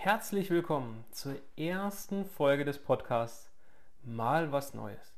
[0.00, 3.50] Herzlich willkommen zur ersten Folge des Podcasts
[4.04, 5.12] Mal was Neues.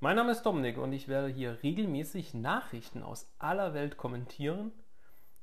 [0.00, 4.72] Mein Name ist Dominik und ich werde hier regelmäßig Nachrichten aus aller Welt kommentieren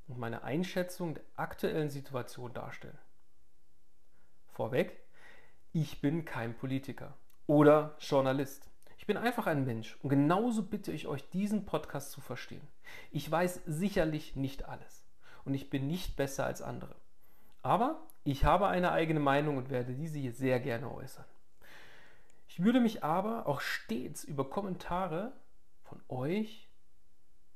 [0.08, 2.98] und meine Einschätzung der aktuellen Situation darstellen.
[4.48, 5.00] Vorweg,
[5.72, 7.14] ich bin kein Politiker
[7.46, 8.68] oder Journalist.
[8.98, 12.66] Ich bin einfach ein Mensch und genauso bitte ich euch, diesen Podcast zu verstehen.
[13.12, 15.04] Ich weiß sicherlich nicht alles
[15.44, 16.96] und ich bin nicht besser als andere.
[17.62, 21.26] Aber ich habe eine eigene Meinung und werde diese hier sehr gerne äußern.
[22.48, 25.32] Ich würde mich aber auch stets über Kommentare
[25.82, 26.68] von euch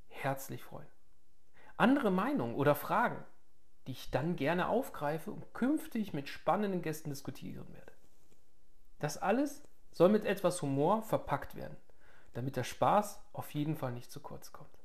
[0.09, 0.89] herzlich freuen.
[1.77, 3.25] Andere Meinungen oder Fragen,
[3.87, 7.93] die ich dann gerne aufgreife und künftig mit spannenden Gästen diskutieren werde.
[8.99, 9.63] Das alles
[9.93, 11.77] soll mit etwas Humor verpackt werden,
[12.35, 14.78] damit der Spaß auf jeden Fall nicht zu kurz kommt.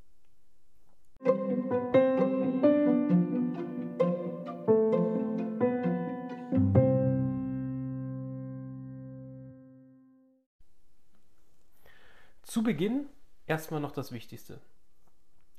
[12.64, 13.10] Zu Beginn
[13.46, 14.62] erstmal noch das Wichtigste.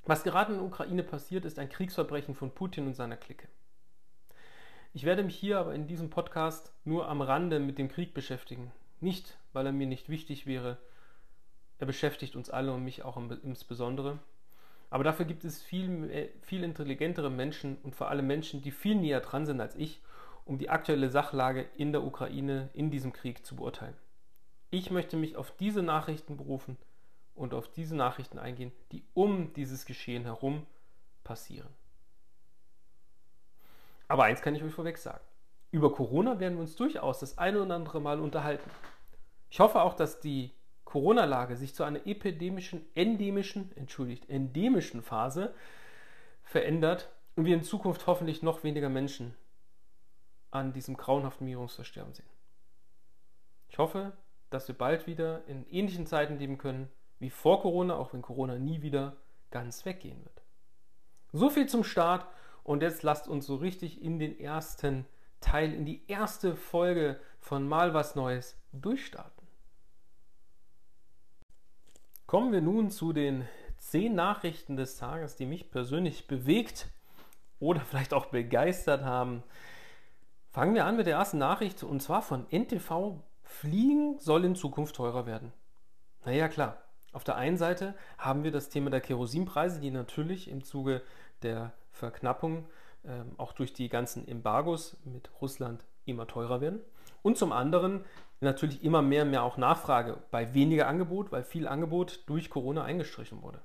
[0.06, 3.46] Was gerade in der Ukraine passiert, ist ein Kriegsverbrechen von Putin und seiner Clique.
[4.94, 8.72] Ich werde mich hier aber in diesem Podcast nur am Rande mit dem Krieg beschäftigen.
[9.00, 10.78] Nicht, weil er mir nicht wichtig wäre.
[11.78, 14.18] Er beschäftigt uns alle und mich auch insbesondere.
[14.89, 19.20] Aber dafür gibt es viel, viel intelligentere Menschen und vor allem Menschen, die viel näher
[19.20, 20.00] dran sind als ich,
[20.46, 23.94] um die aktuelle Sachlage in der Ukraine, in diesem Krieg zu beurteilen.
[24.70, 26.78] Ich möchte mich auf diese Nachrichten berufen
[27.34, 30.66] und auf diese Nachrichten eingehen, die um dieses Geschehen herum
[31.24, 31.68] passieren.
[34.08, 35.24] Aber eins kann ich euch vorweg sagen.
[35.70, 38.70] Über Corona werden wir uns durchaus das eine oder andere Mal unterhalten.
[39.50, 40.52] Ich hoffe auch, dass die
[40.84, 45.55] Corona-Lage sich zu einer epidemischen, endemischen, entschuldigt, endemischen Phase
[46.44, 49.34] verändert und wir in Zukunft hoffentlich noch weniger Menschen
[50.52, 52.28] an diesem grauenhaften Virus versterben sehen.
[53.68, 54.12] Ich hoffe,
[54.50, 56.88] dass wir bald wieder in ähnlichen Zeiten leben können
[57.25, 59.17] wie vor Corona, auch wenn Corona nie wieder
[59.51, 60.42] ganz weggehen wird.
[61.33, 62.27] So viel zum Start
[62.64, 65.07] und jetzt lasst uns so richtig in den ersten
[65.40, 69.48] Teil, in die erste Folge von Mal was Neues durchstarten.
[72.27, 73.48] Kommen wir nun zu den
[73.79, 76.89] zehn Nachrichten des Tages, die mich persönlich bewegt
[77.58, 79.42] oder vielleicht auch begeistert haben.
[80.51, 84.96] Fangen wir an mit der ersten Nachricht und zwar von NTV Fliegen soll in Zukunft
[84.96, 85.55] teurer werden.
[86.27, 86.83] Naja, klar.
[87.14, 91.01] Auf der einen Seite haben wir das Thema der Kerosinpreise, die natürlich im Zuge
[91.42, 92.67] der Verknappung
[93.05, 96.80] äh, auch durch die ganzen Embargos mit Russland immer teurer werden.
[97.23, 98.05] Und zum anderen
[98.41, 102.83] natürlich immer mehr und mehr auch Nachfrage bei weniger Angebot, weil viel Angebot durch Corona
[102.83, 103.61] eingestrichen wurde.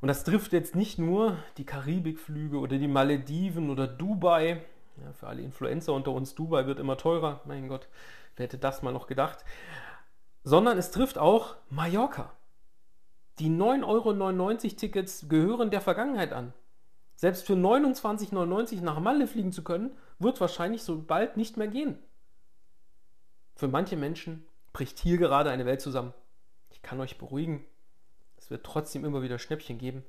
[0.00, 4.62] Und das trifft jetzt nicht nur die Karibikflüge oder die Malediven oder Dubai,
[4.96, 7.40] ja, für alle Influencer unter uns, Dubai wird immer teurer.
[7.44, 7.88] Mein Gott,
[8.36, 9.44] wer hätte das mal noch gedacht?
[10.48, 12.32] Sondern es trifft auch Mallorca.
[13.38, 16.54] Die 9,99 Euro Tickets gehören der Vergangenheit an.
[17.16, 18.32] Selbst für 29,99
[18.76, 21.98] Euro nach Malle fliegen zu können, wird wahrscheinlich so bald nicht mehr gehen.
[23.56, 26.14] Für manche Menschen bricht hier gerade eine Welt zusammen.
[26.70, 27.66] Ich kann euch beruhigen,
[28.38, 30.02] es wird trotzdem immer wieder Schnäppchen geben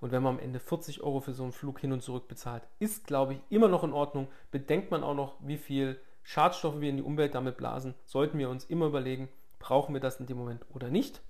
[0.00, 2.64] und wenn man am Ende 40 Euro für so einen Flug hin und zurück bezahlt,
[2.80, 4.26] ist, glaube ich, immer noch in Ordnung.
[4.50, 8.50] Bedenkt man auch noch, wie viel Schadstoffe wir in die Umwelt damit blasen, sollten wir
[8.50, 9.28] uns immer überlegen,
[9.66, 11.22] brauchen wir das in dem Moment oder nicht.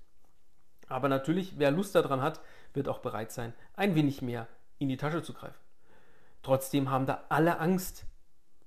[0.87, 2.39] Aber natürlich, wer Lust daran hat,
[2.71, 5.59] wird auch bereit sein, ein wenig mehr in die Tasche zu greifen.
[6.43, 8.05] Trotzdem haben da alle Angst,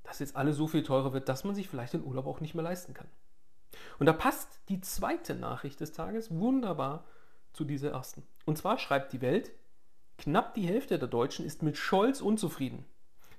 [0.03, 2.57] dass jetzt alles so viel teurer wird, dass man sich vielleicht den Urlaub auch nicht
[2.57, 3.07] mehr leisten kann.
[4.01, 7.05] Und da passt die zweite Nachricht des Tages wunderbar
[7.53, 8.25] zu dieser ersten.
[8.47, 9.53] Und zwar schreibt die Welt,
[10.19, 12.85] Knapp die Hälfte der Deutschen ist mit Scholz unzufrieden.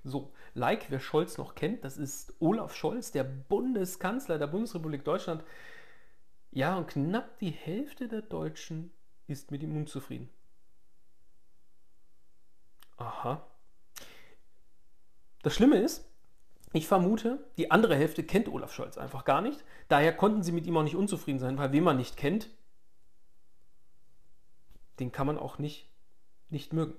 [0.05, 5.43] So, like wer Scholz noch kennt, das ist Olaf Scholz, der Bundeskanzler der Bundesrepublik Deutschland.
[6.51, 8.91] Ja, und knapp die Hälfte der Deutschen
[9.27, 10.29] ist mit ihm unzufrieden.
[12.97, 13.45] Aha.
[15.43, 16.05] Das Schlimme ist,
[16.73, 19.63] ich vermute, die andere Hälfte kennt Olaf Scholz einfach gar nicht.
[19.87, 22.49] Daher konnten sie mit ihm auch nicht unzufrieden sein, weil wen man nicht kennt,
[24.99, 25.91] den kann man auch nicht
[26.51, 26.93] nicht mögen.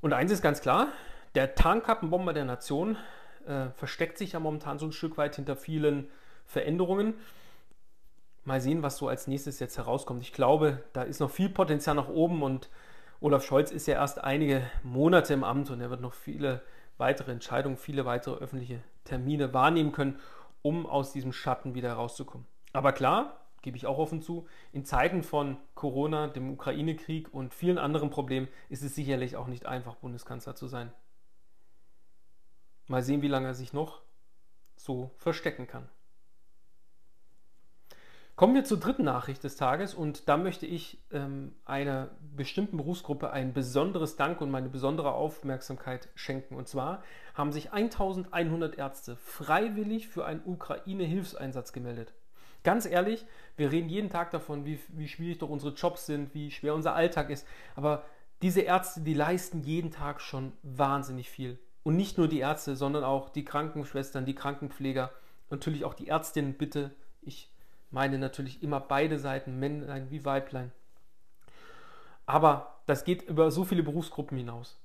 [0.00, 0.88] Und eins ist ganz klar,
[1.34, 2.96] der Tarnkappenbomber der Nation
[3.46, 6.10] äh, versteckt sich ja momentan so ein Stück weit hinter vielen
[6.52, 7.14] Veränderungen.
[8.44, 10.22] Mal sehen, was so als nächstes jetzt herauskommt.
[10.22, 12.68] Ich glaube, da ist noch viel Potenzial nach oben und
[13.20, 16.62] Olaf Scholz ist ja erst einige Monate im Amt und er wird noch viele
[16.98, 20.18] weitere Entscheidungen, viele weitere öffentliche Termine wahrnehmen können,
[20.60, 22.46] um aus diesem Schatten wieder herauszukommen.
[22.72, 24.46] Aber klar, gebe ich auch offen zu.
[24.72, 29.66] In Zeiten von Corona, dem Ukraine-Krieg und vielen anderen Problemen ist es sicherlich auch nicht
[29.66, 30.92] einfach, Bundeskanzler zu sein.
[32.88, 34.02] Mal sehen, wie lange er sich noch
[34.76, 35.88] so verstecken kann.
[38.42, 43.30] Kommen wir zur dritten Nachricht des Tages und da möchte ich ähm, einer bestimmten Berufsgruppe
[43.30, 46.56] ein besonderes Dank und meine besondere Aufmerksamkeit schenken.
[46.56, 47.04] Und zwar
[47.34, 52.14] haben sich 1100 Ärzte freiwillig für einen Ukraine-Hilfseinsatz gemeldet.
[52.64, 56.50] Ganz ehrlich, wir reden jeden Tag davon, wie, wie schwierig doch unsere Jobs sind, wie
[56.50, 57.46] schwer unser Alltag ist.
[57.76, 58.02] Aber
[58.42, 61.60] diese Ärzte, die leisten jeden Tag schon wahnsinnig viel.
[61.84, 65.12] Und nicht nur die Ärzte, sondern auch die Krankenschwestern, die Krankenpfleger,
[65.48, 66.90] natürlich auch die Ärztinnen, bitte.
[67.24, 67.51] Ich
[67.92, 70.72] meine natürlich immer beide Seiten, Männlein wie Weiblein.
[72.26, 74.80] Aber das geht über so viele Berufsgruppen hinaus.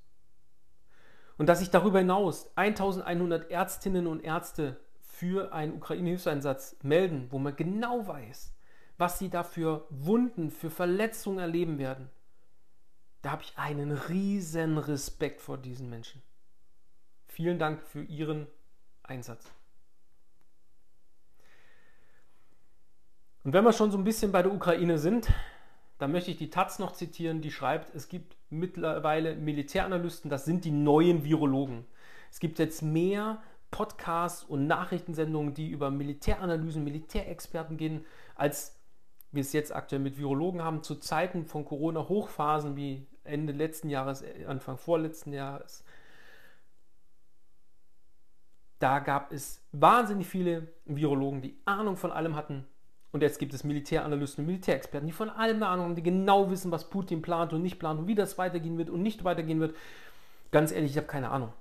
[1.38, 7.56] Und dass sich darüber hinaus 1100 Ärztinnen und Ärzte für einen Ukraine-Hilfseinsatz melden, wo man
[7.56, 8.54] genau weiß,
[8.98, 12.10] was sie da für Wunden, für Verletzungen erleben werden,
[13.22, 16.22] da habe ich einen riesen Respekt vor diesen Menschen.
[17.26, 18.48] Vielen Dank für Ihren
[19.04, 19.52] Einsatz.
[23.48, 25.30] Und wenn wir schon so ein bisschen bei der Ukraine sind,
[26.00, 30.66] dann möchte ich die Taz noch zitieren, die schreibt, es gibt mittlerweile Militäranalysten, das sind
[30.66, 31.86] die neuen Virologen.
[32.30, 33.42] Es gibt jetzt mehr
[33.72, 38.04] Podcasts und Nachrichtensendungen, die über Militäranalysen, Militärexperten gehen,
[38.36, 38.82] als
[39.32, 44.26] wir es jetzt aktuell mit Virologen haben, zu Zeiten von Corona-Hochphasen wie Ende letzten Jahres,
[44.46, 45.86] Anfang vorletzten Jahres.
[48.80, 52.68] Da gab es wahnsinnig viele Virologen, die Ahnung von allem hatten
[53.18, 56.52] und jetzt gibt es Militäranalysten und Militärexperten, die von allem eine Ahnung haben, die genau
[56.52, 59.60] wissen, was Putin plant und nicht plant und wie das weitergehen wird und nicht weitergehen
[59.60, 59.76] wird.
[60.52, 61.52] Ganz ehrlich, ich habe keine Ahnung.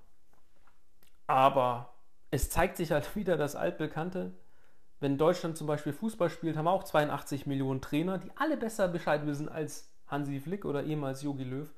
[1.26, 1.94] Aber
[2.30, 4.32] es zeigt sich halt wieder das altbekannte.
[5.00, 8.88] Wenn Deutschland zum Beispiel Fußball spielt, haben wir auch 82 Millionen Trainer, die alle besser
[8.88, 11.72] Bescheid wissen als Hansi Flick oder ehemals Jogi Löw.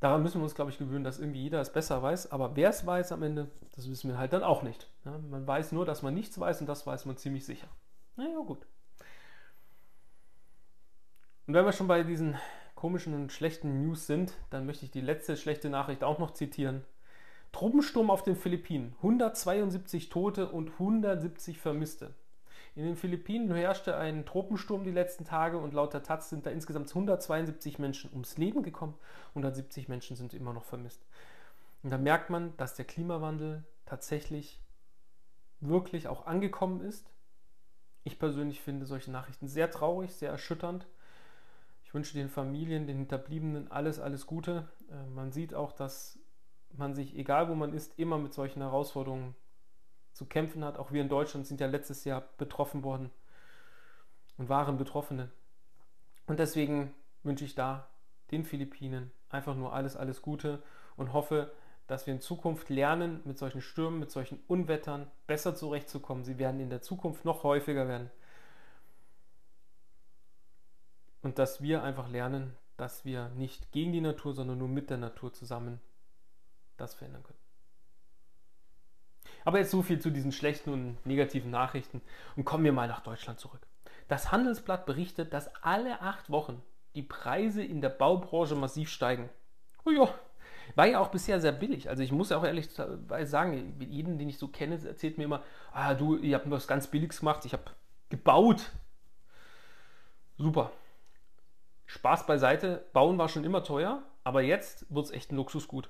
[0.00, 2.32] Daran müssen wir uns, glaube ich, gewöhnen, dass irgendwie jeder es besser weiß.
[2.32, 4.88] Aber wer es weiß am Ende, das wissen wir halt dann auch nicht.
[5.04, 7.68] Ja, man weiß nur, dass man nichts weiß und das weiß man ziemlich sicher.
[8.16, 8.66] Naja, gut.
[11.46, 12.36] Und wenn wir schon bei diesen
[12.74, 16.84] komischen und schlechten News sind, dann möchte ich die letzte schlechte Nachricht auch noch zitieren.
[17.52, 18.94] Truppensturm auf den Philippinen.
[18.98, 22.14] 172 Tote und 170 Vermisste.
[22.74, 26.50] In den Philippinen herrschte ein Tropensturm die letzten Tage und laut der Taz sind da
[26.50, 28.94] insgesamt 172 Menschen ums Leben gekommen,
[29.30, 31.06] 170 Menschen sind immer noch vermisst.
[31.82, 34.60] Und da merkt man, dass der Klimawandel tatsächlich
[35.60, 37.10] wirklich auch angekommen ist
[38.06, 40.86] ich persönlich finde solche Nachrichten sehr traurig, sehr erschütternd.
[41.82, 44.68] Ich wünsche den Familien, den Hinterbliebenen alles, alles Gute.
[44.88, 46.20] Äh, man sieht auch, dass
[46.70, 49.34] man sich, egal wo man ist, immer mit solchen Herausforderungen
[50.12, 50.78] zu kämpfen hat.
[50.78, 53.10] Auch wir in Deutschland sind ja letztes Jahr betroffen worden
[54.38, 55.32] und waren Betroffene.
[56.28, 56.94] Und deswegen
[57.24, 57.88] wünsche ich da
[58.30, 60.62] den Philippinen einfach nur alles, alles Gute
[60.96, 61.50] und hoffe,
[61.86, 66.24] dass wir in Zukunft lernen, mit solchen Stürmen, mit solchen Unwettern besser zurechtzukommen.
[66.24, 68.10] Sie werden in der Zukunft noch häufiger werden.
[71.22, 74.98] Und dass wir einfach lernen, dass wir nicht gegen die Natur, sondern nur mit der
[74.98, 75.80] Natur zusammen
[76.76, 77.38] das verändern können.
[79.44, 82.02] Aber jetzt so viel zu diesen schlechten und negativen Nachrichten
[82.34, 83.60] und kommen wir mal nach Deutschland zurück.
[84.08, 86.62] Das Handelsblatt berichtet, dass alle acht Wochen
[86.94, 89.28] die Preise in der Baubranche massiv steigen.
[89.84, 90.08] Oh ja,
[90.74, 91.88] war ja auch bisher sehr billig.
[91.88, 95.42] Also ich muss ja auch ehrlich sagen, jeden, den ich so kenne, erzählt mir immer,
[95.72, 97.64] ah du, ihr habt was ganz Billiges gemacht, ich habe
[98.08, 98.72] gebaut.
[100.38, 100.72] Super.
[101.86, 105.88] Spaß beiseite, bauen war schon immer teuer, aber jetzt wird es echt ein Luxusgut.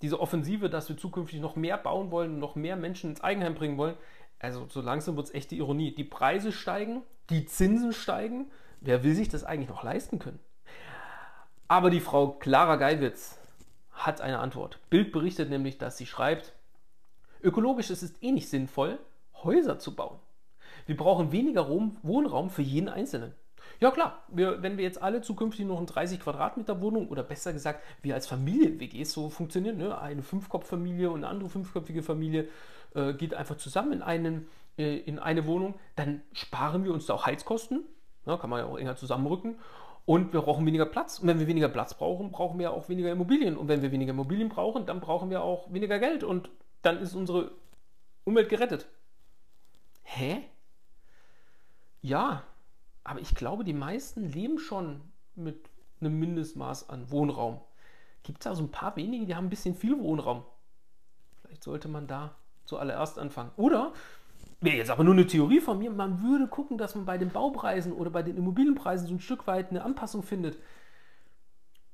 [0.00, 3.76] Diese Offensive, dass wir zukünftig noch mehr bauen wollen, noch mehr Menschen ins Eigenheim bringen
[3.76, 3.96] wollen,
[4.38, 5.94] also so langsam wird es echt die Ironie.
[5.94, 8.50] Die Preise steigen, die Zinsen steigen.
[8.80, 10.38] Wer will sich das eigentlich noch leisten können?
[11.68, 13.38] Aber die Frau Clara Geiwitz
[13.92, 14.78] hat eine Antwort.
[14.88, 16.54] Bild berichtet nämlich, dass sie schreibt,
[17.42, 18.98] ökologisch ist es eh nicht sinnvoll,
[19.44, 20.18] Häuser zu bauen.
[20.86, 23.34] Wir brauchen weniger Wohnraum für jeden Einzelnen.
[23.80, 27.52] Ja klar, wir, wenn wir jetzt alle zukünftig noch eine 30 Quadratmeter Wohnung oder besser
[27.52, 30.00] gesagt, wir als Familien-WGs so funktionieren, ne?
[30.00, 32.48] eine Fünfkopf-Familie und eine andere fünfköpfige Familie
[32.94, 34.48] äh, geht einfach zusammen in, einen,
[34.78, 37.84] äh, in eine Wohnung, dann sparen wir uns da auch Heizkosten,
[38.24, 38.38] ne?
[38.38, 39.58] kann man ja auch enger zusammenrücken
[40.08, 41.18] und wir brauchen weniger Platz.
[41.18, 43.58] Und wenn wir weniger Platz brauchen, brauchen wir auch weniger Immobilien.
[43.58, 46.24] Und wenn wir weniger Immobilien brauchen, dann brauchen wir auch weniger Geld.
[46.24, 46.48] Und
[46.80, 47.50] dann ist unsere
[48.24, 48.86] Umwelt gerettet.
[50.04, 50.44] Hä?
[52.00, 52.42] Ja,
[53.04, 55.02] aber ich glaube, die meisten leben schon
[55.34, 55.68] mit
[56.00, 57.60] einem Mindestmaß an Wohnraum.
[58.22, 60.42] Gibt es da so ein paar wenige, die haben ein bisschen viel Wohnraum.
[61.42, 62.34] Vielleicht sollte man da
[62.64, 63.50] zuallererst anfangen.
[63.58, 63.92] Oder
[64.60, 67.30] wäre jetzt aber nur eine Theorie von mir, man würde gucken, dass man bei den
[67.30, 70.58] Baupreisen oder bei den Immobilienpreisen so ein Stück weit eine Anpassung findet,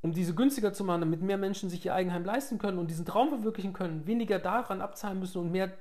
[0.00, 3.04] um diese günstiger zu machen, damit mehr Menschen sich ihr Eigenheim leisten können und diesen
[3.04, 5.72] Traum verwirklichen können, weniger daran abzahlen müssen und mehr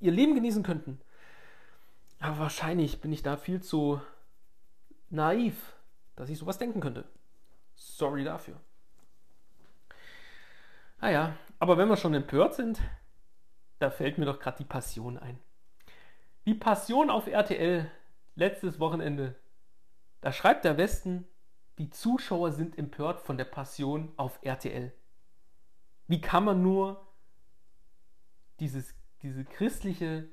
[0.00, 1.00] ihr Leben genießen könnten.
[2.20, 4.00] Aber wahrscheinlich bin ich da viel zu
[5.10, 5.76] naiv,
[6.16, 7.04] dass ich sowas denken könnte.
[7.74, 8.60] Sorry dafür.
[11.00, 12.80] Naja, ah aber wenn wir schon empört sind,
[13.78, 15.38] da fällt mir doch gerade die Passion ein.
[16.46, 17.90] Die Passion auf RTL
[18.34, 19.34] letztes Wochenende.
[20.20, 21.26] Da schreibt der Westen,
[21.78, 24.92] die Zuschauer sind empört von der Passion auf RTL.
[26.06, 27.06] Wie kann man nur
[28.60, 30.28] dieses, diese christliche,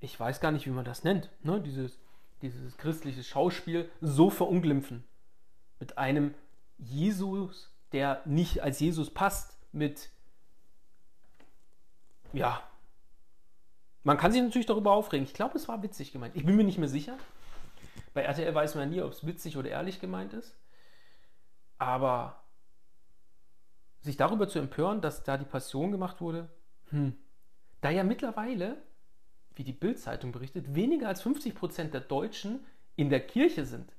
[0.00, 1.60] ich weiß gar nicht, wie man das nennt, ne?
[1.60, 1.98] dieses,
[2.40, 5.04] dieses christliche Schauspiel so verunglimpfen?
[5.78, 6.34] Mit einem
[6.78, 10.10] Jesus, der nicht als Jesus passt, mit,
[12.32, 12.62] ja,
[14.04, 15.24] man kann sich natürlich darüber aufregen.
[15.24, 16.34] Ich glaube, es war witzig gemeint.
[16.36, 17.16] Ich bin mir nicht mehr sicher.
[18.14, 20.56] Bei RTL weiß man ja nie, ob es witzig oder ehrlich gemeint ist.
[21.78, 22.42] Aber
[24.00, 26.48] sich darüber zu empören, dass da die Passion gemacht wurde,
[26.88, 27.16] hm.
[27.80, 28.76] da ja mittlerweile,
[29.54, 32.66] wie die Bild-Zeitung berichtet, weniger als 50 Prozent der Deutschen
[32.96, 33.92] in der Kirche sind,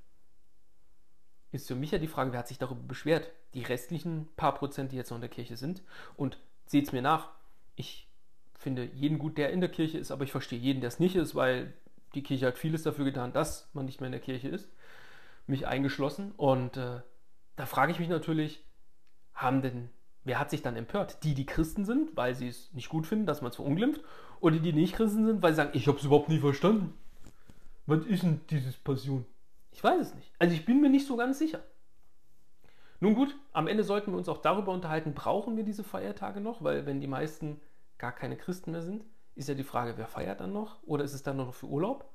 [1.52, 3.32] ist für mich ja die Frage, wer hat sich darüber beschwert?
[3.54, 5.84] Die restlichen paar Prozent, die jetzt noch in der Kirche sind.
[6.18, 7.30] Und seht es mir nach,
[7.76, 8.10] ich
[8.64, 11.16] finde jeden gut, der in der Kirche ist, aber ich verstehe jeden, der es nicht
[11.16, 11.74] ist, weil
[12.16, 14.70] die Kirche hat vieles dafür getan, dass man nicht mehr in der Kirche ist.
[15.46, 16.32] Mich eingeschlossen.
[16.38, 17.02] Und äh,
[17.56, 18.64] da frage ich mich natürlich,
[19.34, 19.90] haben denn,
[20.24, 21.24] wer hat sich dann empört?
[21.24, 24.02] Die, die Christen sind, weil sie es nicht gut finden, dass man es verunglimpft,
[24.40, 26.94] oder die, die nicht Christen sind, weil sie sagen, ich habe es überhaupt nie verstanden.
[27.86, 29.26] Was ist denn dieses Passion?
[29.72, 30.32] Ich weiß es nicht.
[30.40, 31.62] Also ich bin mir nicht so ganz sicher.
[33.00, 36.64] Nun gut, am Ende sollten wir uns auch darüber unterhalten, brauchen wir diese Feiertage noch?
[36.64, 37.60] Weil wenn die meisten
[37.98, 40.82] gar keine Christen mehr sind, ist ja die Frage, wer feiert dann noch?
[40.84, 42.10] Oder ist es dann noch für Urlaub?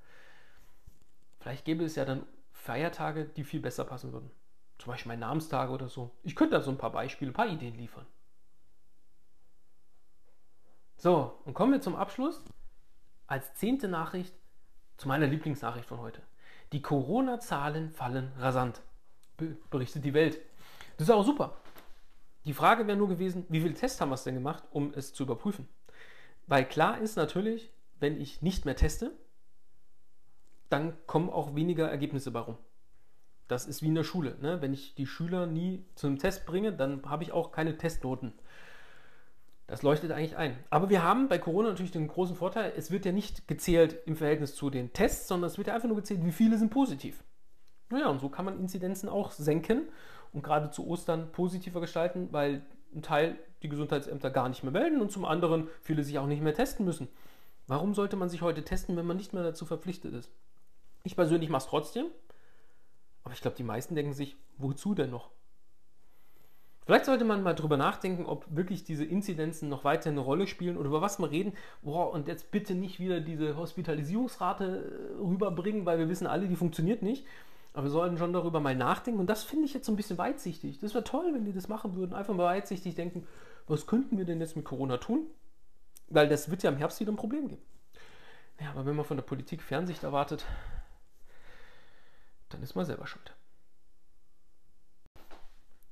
[1.41, 4.31] Vielleicht gäbe es ja dann Feiertage, die viel besser passen würden.
[4.79, 6.11] Zum Beispiel mein Namenstage oder so.
[6.23, 8.07] Ich könnte da so ein paar Beispiele, ein paar Ideen liefern.
[10.97, 12.45] So, und kommen wir zum Abschluss.
[13.27, 14.35] Als zehnte Nachricht
[14.97, 16.23] zu meiner Lieblingsnachricht von heute.
[16.73, 18.83] Die Corona-Zahlen fallen rasant,
[19.71, 20.41] berichtet die Welt.
[20.97, 21.57] Das ist auch super.
[22.49, 25.12] Die Frage wäre nur gewesen, wie viele Tests haben wir es denn gemacht, um es
[25.12, 25.69] zu überprüfen?
[26.47, 29.12] Weil klar ist natürlich, wenn ich nicht mehr teste,
[30.71, 32.57] dann kommen auch weniger Ergebnisse bei rum.
[33.49, 34.38] Das ist wie in der Schule.
[34.40, 34.62] Ne?
[34.62, 38.33] Wenn ich die Schüler nie zum Test bringe, dann habe ich auch keine Testnoten.
[39.67, 40.57] Das leuchtet eigentlich ein.
[40.71, 44.17] Aber wir haben bei Corona natürlich den großen Vorteil, es wird ja nicht gezählt im
[44.17, 47.23] Verhältnis zu den Tests, sondern es wird ja einfach nur gezählt, wie viele sind positiv.
[47.90, 49.83] Naja, und so kann man Inzidenzen auch senken
[50.33, 52.63] und gerade zu Ostern positiver gestalten, weil
[52.95, 56.43] ein Teil die Gesundheitsämter gar nicht mehr melden und zum anderen viele sich auch nicht
[56.43, 57.09] mehr testen müssen.
[57.67, 60.31] Warum sollte man sich heute testen, wenn man nicht mehr dazu verpflichtet ist?
[61.05, 62.07] Ich persönlich mache es trotzdem,
[63.25, 65.31] aber ich glaube, die meisten denken sich, wozu denn noch?
[66.89, 70.79] Vielleicht sollte man mal drüber nachdenken, ob wirklich diese Inzidenzen noch weiter eine Rolle spielen
[70.79, 71.53] oder über was wir reden.
[71.83, 76.57] Boah, und jetzt bitte nicht wieder diese Hospitalisierungsrate äh, rüberbringen, weil wir wissen alle, die
[76.57, 77.27] funktioniert nicht.
[77.79, 79.21] Aber wir sollten schon darüber mal nachdenken.
[79.21, 80.81] Und das finde ich jetzt so ein bisschen weitsichtig.
[80.81, 82.13] Das wäre toll, wenn die das machen würden.
[82.13, 83.25] Einfach mal weitsichtig denken,
[83.69, 85.29] was könnten wir denn jetzt mit Corona tun?
[86.09, 87.63] Weil das wird ja im Herbst wieder ein Problem geben.
[88.61, 90.45] Ja, aber wenn man von der Politik Fernsicht erwartet,
[92.49, 93.33] dann ist man selber schuld.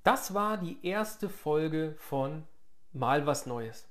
[0.03, 2.49] Das war die erste Folge von
[2.95, 3.87] Mal was Neues.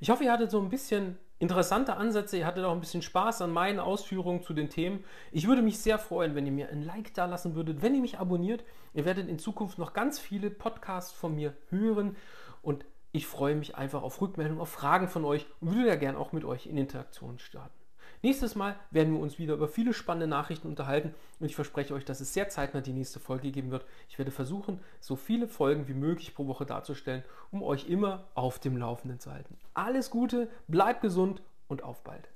[0.00, 2.36] Ich hoffe, ihr hattet so ein bisschen interessante Ansätze.
[2.36, 5.02] Ihr hattet auch ein bisschen Spaß an meinen Ausführungen zu den Themen.
[5.32, 8.00] Ich würde mich sehr freuen, wenn ihr mir ein Like da lassen würdet, wenn ihr
[8.00, 8.62] mich abonniert.
[8.94, 12.14] Ihr werdet in Zukunft noch ganz viele Podcasts von mir hören
[12.62, 16.14] und ich freue mich einfach auf Rückmeldungen, auf Fragen von euch und würde ja gern
[16.14, 17.74] auch mit euch in Interaktion starten.
[18.22, 22.04] Nächstes Mal werden wir uns wieder über viele spannende Nachrichten unterhalten und ich verspreche euch,
[22.04, 23.86] dass es sehr zeitnah die nächste Folge geben wird.
[24.10, 28.58] Ich werde versuchen, so viele Folgen wie möglich pro Woche darzustellen, um euch immer auf
[28.58, 29.56] dem Laufenden zu halten.
[29.72, 32.28] Alles Gute, bleibt gesund und auf bald.